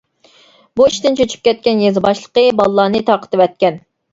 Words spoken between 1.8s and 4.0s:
يېزا باشلىقى بالىلارنى تارقىتىۋەتكەن.